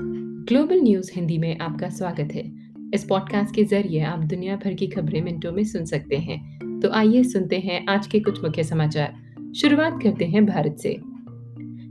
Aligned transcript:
Global 0.00 0.80
news 0.80 1.10
Hindi 1.14 1.38
में 1.38 1.58
आपका 1.58 1.88
स्वागत 1.88 2.28
है। 2.32 2.52
इस 2.94 3.04
पॉडकास्ट 3.04 3.54
के 3.54 3.64
ज़रिए 3.64 4.00
आप 4.00 4.18
दुनिया 4.18 4.56
भर 4.56 4.74
की 4.74 4.86
खबरें 4.86 5.22
मिनटों 5.22 5.52
में 5.52 5.64
सुन 5.64 5.84
सकते 5.84 6.16
हैं। 6.16 6.58
तो 6.80 6.90
आइए 6.90 7.22
सुनते 7.22 7.58
हैं 7.58 7.86
आज 7.86 8.06
के 8.06 8.20
कुछ 8.20 8.44
मुख्य 8.44 8.64
समाचार। 8.64 9.14
शुरुआत 9.56 9.98
करते 10.02 10.24
हैं 10.24 10.46
भारत 10.46 10.76
से। 10.78 10.96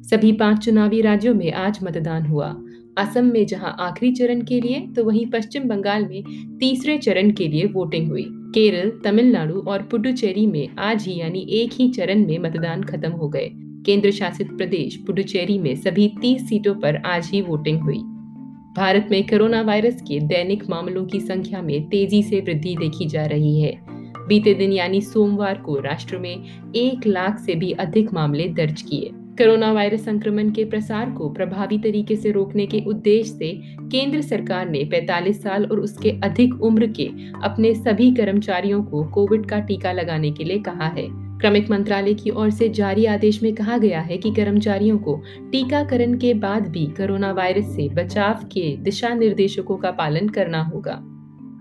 सभी 0.10 0.32
पाँच 0.32 0.66
चुनावी 0.66 1.02
राज्यों 1.02 1.36
में 1.36 1.54
आज 1.54 1.80
मतदान 1.84 2.26
हुआ। 2.26 2.64
असम 2.98 3.26
में 3.26 3.46
जहाँ 3.46 3.76
आखिरी 3.80 4.12
चरण 4.12 4.42
के 4.42 4.62
लिए 4.62 4.80
तो 4.80 5.04
वहीं 5.04 5.26
पश्चिम 5.26 5.64
बंगाल 5.64 6.06
में 6.06 6.24
तीसरे 6.58 6.98
चरण 6.98 7.32
के 7.32 7.48
लिए 7.48 7.66
वोटिंग 7.66 8.08
हुई। 8.08 8.26
केरल, 8.30 8.92
तमिलनाडु 9.04 9.60
और 9.68 9.82
पुडुचेरी 9.82 10.48
में 10.48 10.70
आज 10.80 11.08
ही 11.08 11.20
यानी 11.20 11.48
एक 11.50 11.72
ही 11.74 11.90
चरण 11.90 12.26
में 12.26 12.40
मतदान 12.40 12.84
खत्म 12.84 13.12
हो 13.12 13.30
गए। 13.30 13.52
केंद्र 13.86 14.12
शासित 14.12 14.52
प्रदेश 14.52 14.96
पुडुचेरी 14.96 15.58
में 15.58 15.76
सभी 15.76 16.14
30 16.22 16.50
सीटों 16.50 16.76
पर 16.76 16.96
आज 16.96 17.30
ही 17.34 17.42
वोटिंग 17.42 17.80
हुई। 17.80 17.98
भारत 18.76 19.08
में 19.12 19.24
कोरोना 19.24 19.62
वायरस 19.62 20.02
के 20.02 20.20
दैनिक 20.20 20.70
मामलों 20.70 21.06
की 21.06 21.20
संख्या 21.20 21.62
में 21.62 21.90
तेज़ी 21.90 22.24
से 22.24 22.40
वृद्धि 22.40 22.76
देखी 22.76 23.06
जा 23.06 23.26
रही 23.26 23.62
है। 23.62 23.80
बीते 24.28 24.54
दिन 24.54 24.72
यानी 24.72 25.02
सोमवार 25.02 25.58
को 25.58 25.80
राष्ट्र 25.80 26.18
में 26.18 26.44
एक 26.76 27.08
लाख 27.08 27.40
से 27.40 27.56
भी 27.56 27.72
अधिक 27.72 28.14
मामले 28.14 28.48
दर्ज 28.48 28.82
किए। 28.82 29.10
कोरोना 29.14 29.72
वायरस 29.74 30.06
संक्रमण 30.06 30.52
के 30.52 30.66
प्रसार 30.66 31.10
को 31.10 31.30
प्रभावी 31.30 31.78
तरीके 31.78 32.16
से 32.16 32.32
रोकने 32.32 32.66
के 32.66 32.80
उद्देश्य 32.88 33.32
से 33.32 33.62
केंद्र 33.82 34.22
सरकार 34.22 34.70
ने 34.70 34.84
45 34.84 35.44
साल 35.44 35.66
और 35.66 35.80
उसके 35.80 36.10
अधिक 36.10 36.62
उम्र 36.62 36.88
के 36.88 37.10
अपने 37.44 37.74
सभी 37.76 38.12
कर्मचारियों 38.12 38.84
को 38.84 39.04
कोविड 39.04 39.46
का 39.46 39.60
टीका 39.60 39.92
लगाने 39.92 40.32
के 40.32 40.44
लिए 40.44 40.60
कहा 40.60 40.88
है। 40.88 41.25
क्रमिक 41.42 41.70
मंत्रालय 41.70 42.14
की 42.14 42.30
ओर 42.30 42.50
से 42.50 42.70
जारी 42.70 43.06
आदेश 43.06 43.44
में 43.44 43.56
कहा 43.56 43.78
गया 43.78 44.02
है 44.02 44.18
कि 44.18 44.32
कर्मचारियों 44.32 44.98
को 44.98 45.24
टीकाकरण 45.52 46.18
के 46.18 46.34
बाद 46.34 46.68
भी 46.68 46.86
कोरोना 46.86 47.32
वायरस 47.32 47.66
से 47.66 47.90
बचाव 47.90 48.34
के 48.34 48.78
दिशा 48.78 49.14
निर्देशों 49.14 49.78
का 49.78 49.92
पालन 49.92 50.30
करना 50.30 50.62
होगा। 50.64 51.00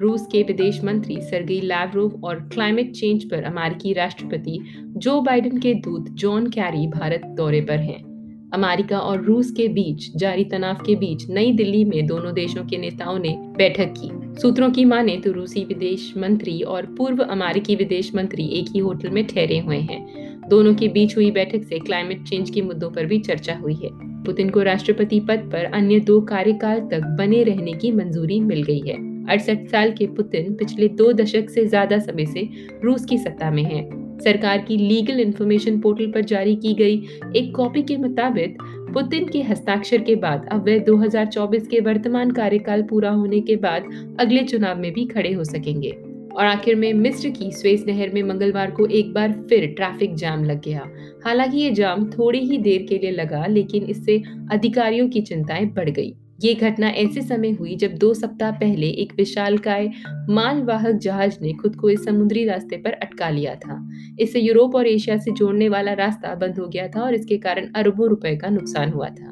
रूस 0.01 0.27
के 0.33 0.43
विदेश 0.43 0.85
मंत्री 0.85 1.21
सरगई 1.21 1.61
लैवरोव 1.61 2.21
और 2.25 2.49
क्लाइमेट 2.53 2.93
चेंज 2.93 3.25
पर 3.25 3.43
अमेरिकी 3.43 3.93
राष्ट्रपति 3.93 4.59
जो 4.97 5.21
बाइडेन 5.21 5.59
के 5.59 5.75
दूत 5.75 6.09
जॉन 6.11 6.47
कैरी 6.47 6.87
भारत 6.87 7.23
दौरे 7.25 7.61
पर 7.61 7.79
हैं। 7.79 8.14
अमेरिका 8.55 8.99
और 8.99 9.23
रूस 9.25 9.51
के 9.51 9.69
बीच 9.69 10.11
जारी 10.17 10.45
तनाव 10.45 10.83
के 10.87 10.95
बीच 10.97 11.29
नई 11.31 11.53
दिल्ली 11.53 11.85
में 11.85 12.07
दोनों 12.07 12.33
देशों 12.35 12.65
के 12.65 12.79
नेताओं 12.79 13.19
ने 13.19 13.35
बैठक 13.57 13.95
की। 13.99 14.11
सूत्रों 14.41 14.71
की 14.71 14.85
माने 14.85 15.17
तो 15.17 15.33
रूसी 15.33 15.65
विदेश 15.65 16.13
मंत्री 16.17 16.61
और 16.63 16.87
पूर्व 16.97 17.23
अमेरिकी 17.23 17.77
विदेश 17.77 18.15
मंत्री 18.15 18.47
एक 18.59 18.69
ही 18.69 18.79
होटल 18.79 19.11
में 19.11 19.27
ठहरे 19.27 19.59
हुए 19.59 19.79
हैं। 19.81 20.03
दोनों 20.49 20.75
के 20.75 20.89
बीच 20.89 21.17
हुई 21.17 21.31
बैठक 21.31 21.63
से 21.65 21.79
क्लाइमेट 21.79 22.23
चेंज 22.23 22.51
के 22.51 22.63
मुद्दों 22.63 22.91
पर 22.91 23.07
भी 23.07 23.19
चर्चा 23.21 23.55
हुई 23.55 23.75
है। 23.75 23.91
पुतिन 24.25 24.51
को 24.51 24.63
राष्ट्रपति 24.63 25.21
पद 25.21 25.49
पर 25.53 25.65
अन्य 25.65 26.01
दो 26.01 26.21
कार्यकाल 26.21 26.81
तक 26.91 27.15
बने 27.19 27.43
रहने 27.43 27.73
की 27.73 27.93
मंजूरी 27.93 28.41
मिल 28.41 28.63
गई 28.63 28.81
है। 28.81 28.97
अड़सठ 29.29 29.69
साल 29.69 29.93
के 29.93 30.07
पुतिन 30.07 30.55
पिछले 30.55 30.89
दो 30.95 31.13
दशक 31.13 31.51
से 31.51 31.67
ज़्यादा 31.67 31.99
समय 31.99 32.27
से 32.27 32.49
रूस 32.85 33.05
की 33.05 33.19
सत्ता 33.19 33.51
में 33.51 33.63
हैं। 33.63 34.04
सरकार 34.21 34.59
की 34.59 34.77
लीगल 34.77 35.21
इंफॉर्मेशन 35.21 35.81
पोर्टल 35.81 36.07
पर 36.07 36.21
जारी 36.21 36.57
की 36.57 36.75
गई 36.75 37.03
एक 37.37 37.55
कॉपी 37.55 37.83
के 37.83 37.97
मुताबिक, 37.97 38.59
पुतिन 38.95 39.29
के 39.29 39.43
हस्ताक्षर 39.43 40.03
के 40.03 40.15
बाद 40.15 40.49
अब 40.53 40.63
वे 40.63 40.81
2024 40.81 41.67
के 41.67 41.81
वर्तमान 41.81 42.31
कार्यकाल 42.31 42.83
पूरा 42.83 43.11
होने 43.11 43.41
के 43.41 43.57
बाद 43.57 43.85
अगले 44.21 44.43
चुनाव 44.43 44.79
में 44.79 44.93
भी 44.93 45.05
खड़े 45.05 45.33
हो 45.33 45.45
सकेंगे। 45.45 45.97
और 46.37 46.45
आखिर 46.45 46.77
में 46.77 46.93
मिस्र 46.93 47.31
की 47.31 47.53
स्वेस 47.53 47.85
नहर 47.87 48.11
में 48.11 48.23
मंगलवार 48.23 48.71
को 48.71 48.87
एक 48.87 49.13
बार 49.13 49.33
फिर 49.33 49.67
ट्रैफ़िक 49.67 50.15
जाम 50.15 50.45
लग 50.45 50.63
गया। 50.63 50.91
हालाँकि 51.25 51.59
ये 51.59 51.71
जाम 51.71 52.05
थोड़ी 52.05 52.39
ही 52.39 52.59
देर 52.59 52.87
के 52.89 52.99
लिए 52.99 53.11
लगा, 53.11 53.47
लेकिन 53.47 53.83
इससे 53.83 54.23
अधिकारियों 54.53 55.09
की 55.09 55.21
चिंताएँ 55.21 55.65
बढ़ 55.65 55.91
गई। 55.91 56.15
ये 56.43 56.55
घटना 56.55 56.89
ऐसे 56.89 57.23
समय 57.23 57.51
हुई 57.51 57.77
जब 57.77 57.95
दो 57.95 58.15
सप्ताह 58.15 58.51
पहले 58.51 58.87
एक 58.87 59.13
विशालकाय 59.17 59.91
मालवाहक 60.31 60.95
जहाज़ 60.95 61.39
ने 61.43 61.53
खुद 61.53 61.77
को 61.77 61.91
इस 61.91 62.05
समुद्री 62.05 62.45
रास्ते 62.45 62.77
पर 62.77 62.93
अटका 62.93 63.29
लिया 63.29 63.55
था। 63.55 63.89
इससे 64.21 64.41
यूरोप 64.41 64.75
और 64.75 64.87
एशिया 64.87 65.17
से 65.17 65.33
जोड़ने 65.33 65.69
वाला 65.69 65.93
रास्ता 65.93 66.35
बंद 66.35 66.59
हो 66.59 66.69
गया 66.69 66.89
था 66.89 67.03
और 67.03 67.15
इसके 67.15 67.39
कारण 67.39 67.73
अरबों 67.73 68.09
रुपए 68.09 68.37
का 68.37 68.49
नुकसान 68.49 68.91
हुआ 68.91 69.09
था। 69.09 69.31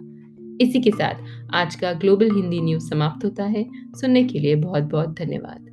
इसी 0.60 0.81
के 0.81 0.91
साथ 0.91 1.15
आज 1.54 1.75
का 1.75 1.93
ग्लोबल 1.93 2.31
हिंदी 2.31 2.60
न्यूज़ 2.60 2.91
समाप्त 2.91 3.25
होता 3.25 3.44
है। 3.44 3.66
सुनने 4.00 4.25
के 4.25 4.38
लिए 4.38 4.54
बहुत 4.54 4.82
बहुत 4.82 5.19
धन्यवाद। 5.19 5.72